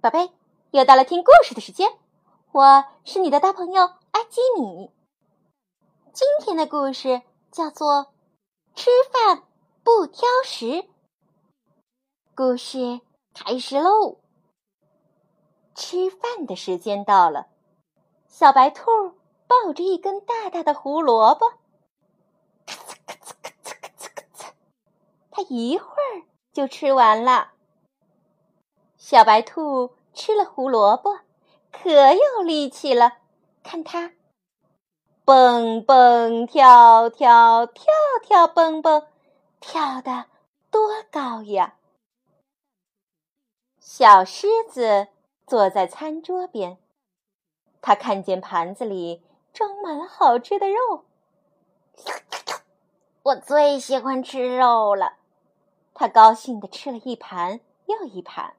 [0.00, 0.30] 宝贝，
[0.72, 1.88] 又到了听故事的时间，
[2.52, 4.90] 我是你的大朋友阿基米。
[6.12, 8.04] 今天的故事叫做
[8.74, 9.42] 《吃饭
[9.82, 10.66] 不挑食》。
[12.34, 13.00] 故事
[13.34, 14.18] 开始喽！
[15.74, 17.48] 吃饭的时间到了，
[18.28, 18.84] 小白兔
[19.48, 21.48] 抱着一根大大的胡萝卜，
[22.66, 24.50] 咔嚓咔嚓咔嚓咔嚓咔嚓，
[25.30, 26.22] 它一会儿
[26.52, 27.54] 就吃完了。
[28.98, 31.20] 小白兔吃了胡萝卜，
[31.70, 33.18] 可有力气了。
[33.62, 34.12] 看它，
[35.24, 37.84] 蹦蹦跳跳，跳
[38.22, 39.06] 跳蹦蹦，
[39.60, 40.26] 跳得
[40.70, 41.76] 多高呀！
[43.78, 45.08] 小狮子
[45.46, 46.78] 坐在餐桌边，
[47.82, 51.04] 它看见盘子里装满了好吃的肉。
[53.22, 55.18] 我最喜欢吃肉了，
[55.92, 58.54] 它高兴地吃了一盘又一盘。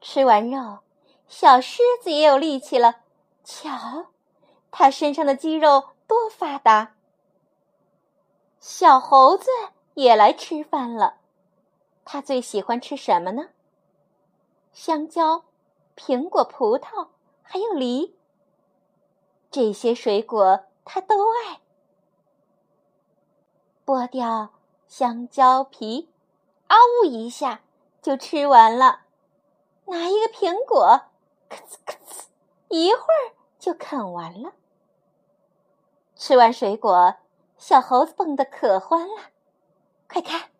[0.00, 0.78] 吃完肉，
[1.28, 3.00] 小狮子也有力气了。
[3.44, 4.06] 瞧，
[4.70, 6.94] 它身上的肌肉多发达。
[8.58, 9.48] 小猴子
[9.94, 11.18] 也来吃饭了。
[12.04, 13.50] 它最喜欢吃什么呢？
[14.72, 15.44] 香蕉、
[15.96, 17.08] 苹果、葡萄，
[17.42, 18.16] 还有梨。
[19.50, 21.60] 这些水果它都爱。
[23.84, 24.50] 剥掉
[24.86, 26.08] 香蕉皮，
[26.68, 27.60] 啊呜一下
[28.00, 29.00] 就吃完了。
[29.86, 31.02] 拿一个苹果，
[31.48, 32.24] 咔呲咔呲，
[32.68, 34.52] 一会儿就啃完了。
[36.14, 37.16] 吃完水果，
[37.58, 39.30] 小猴子蹦得可欢了。
[40.08, 40.50] 快看，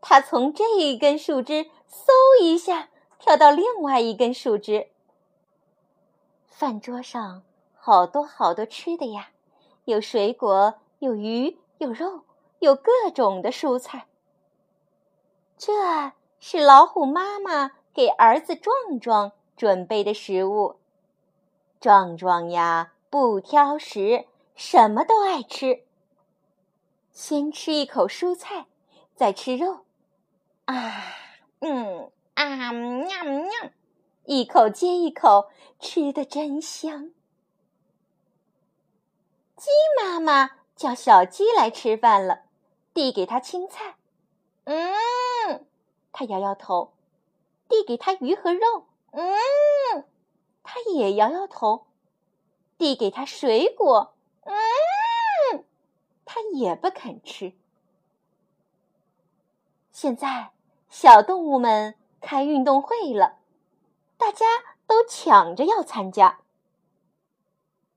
[0.00, 4.90] 它从这一根树枝嗖一下跳到另外一根树枝。
[6.46, 7.42] 饭桌上
[7.74, 9.30] 好多好多吃的呀，
[9.84, 12.22] 有水果，有鱼，有肉，
[12.58, 14.06] 有各种的蔬菜。
[15.56, 17.77] 这是老虎妈妈。
[17.98, 20.76] 给儿子壮壮准备的食物，
[21.80, 24.24] 壮壮呀不挑食，
[24.54, 25.82] 什么都爱吃。
[27.10, 28.66] 先吃一口蔬菜，
[29.16, 29.80] 再吃肉，
[30.66, 31.02] 啊，
[31.58, 33.50] 嗯啊，喵喵，
[34.26, 37.10] 一口接一口，吃的真香。
[39.56, 39.70] 鸡
[40.00, 42.42] 妈妈叫小鸡来吃饭了，
[42.94, 43.96] 递给他青菜，
[44.66, 45.66] 嗯，
[46.12, 46.92] 他摇摇头。
[47.68, 50.04] 递给他鱼和肉，嗯，
[50.62, 51.86] 他也摇摇头；
[52.78, 55.64] 递给他水果，嗯，
[56.24, 57.52] 他也不肯吃。
[59.92, 60.52] 现在
[60.88, 63.38] 小动物们开运动会了，
[64.16, 64.46] 大家
[64.86, 66.40] 都抢着要参加。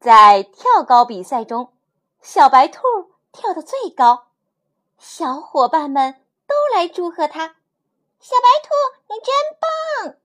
[0.00, 1.72] 在跳高比赛中，
[2.20, 2.82] 小白兔
[3.32, 4.26] 跳得最高，
[4.98, 7.56] 小伙伴们都来祝贺他。
[8.24, 8.72] 小白兔，
[9.10, 10.16] 你真棒！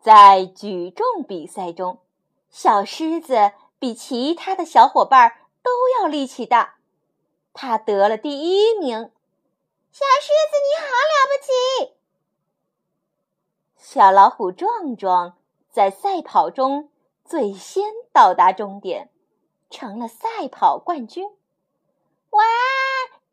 [0.00, 2.00] 在举重比赛中，
[2.50, 6.78] 小狮子比其他的小伙伴都要力气大，
[7.52, 9.12] 它得了第一名。
[9.92, 11.94] 小狮子，你好了不起！
[13.76, 15.38] 小老虎壮壮
[15.70, 16.90] 在赛跑中
[17.24, 19.12] 最先到达终点，
[19.70, 21.24] 成了赛跑冠军。
[22.30, 22.42] 哇！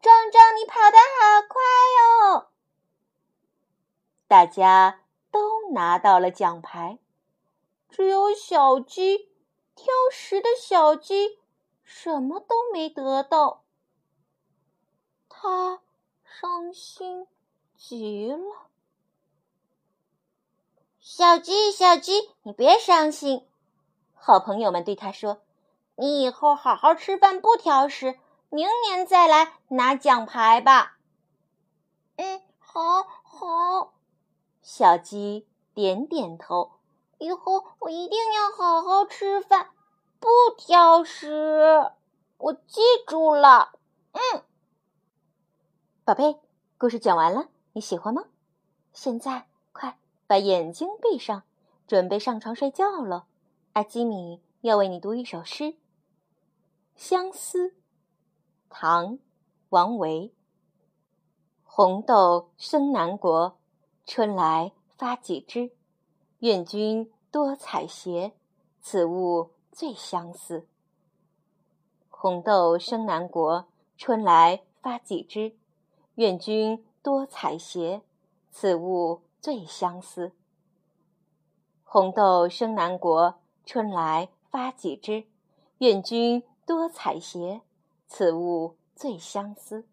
[0.08, 1.62] 壮壮，你跑得好快
[2.32, 2.48] 哦！
[4.26, 5.02] 大家
[5.32, 6.98] 都拿到了奖牌，
[7.90, 9.30] 只有小鸡，
[9.76, 11.40] 挑食的小鸡，
[11.84, 13.66] 什么都没得到。
[15.28, 15.82] 他
[16.24, 17.28] 伤心
[17.76, 18.70] 极了。
[21.02, 23.46] 小鸡，小鸡，你别伤心。
[24.16, 25.42] 好朋友们对他说
[25.96, 28.18] ：“你以后好好吃饭，不挑食。”
[28.50, 30.98] 明年再来拿奖牌吧。
[32.16, 33.94] 嗯，好好。
[34.62, 36.72] 小鸡点点头。
[37.18, 39.72] 以后我一定要好好吃饭，
[40.20, 40.28] 不
[40.58, 41.92] 挑食。
[42.38, 43.74] 我记住了。
[44.12, 44.44] 嗯，
[46.06, 46.40] 宝贝，
[46.78, 48.26] 故事讲完了，你喜欢吗？
[48.94, 49.98] 现在快
[50.28, 51.44] 把眼睛闭上，
[51.88, 53.26] 准备上床睡觉了。
[53.74, 55.64] 阿基米要为你读一首诗，
[56.96, 57.70] 《相思》。
[58.70, 59.20] 唐，
[59.70, 60.34] 王维。
[61.64, 63.58] 红豆生南国，
[64.06, 65.72] 春来发几枝。
[66.40, 68.34] 愿君多采撷，
[68.82, 70.68] 此物最相思。
[72.10, 73.68] 红豆生南国，
[73.98, 75.56] 春来发几枝。
[76.16, 78.02] 愿君多采撷，
[78.52, 80.34] 此物最相思。
[81.84, 85.28] 红豆生南国，春来发几枝。
[85.78, 87.62] 愿君多采撷。
[88.08, 89.86] 此物最相思。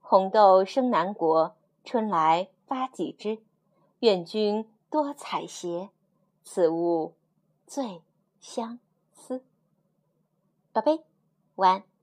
[0.00, 3.42] 红豆生南国，春来发几枝，
[4.00, 5.88] 愿君多采撷，
[6.44, 7.14] 此物
[7.66, 8.02] 最
[8.40, 8.78] 相
[9.12, 9.44] 思。
[10.72, 11.02] 宝贝，
[11.56, 11.97] 晚安。